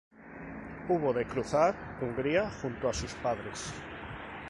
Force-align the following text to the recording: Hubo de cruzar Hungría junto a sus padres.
Hubo 0.89 1.13
de 1.13 1.27
cruzar 1.27 1.75
Hungría 2.01 2.49
junto 2.49 2.89
a 2.89 2.93
sus 2.95 3.13
padres. 3.13 3.71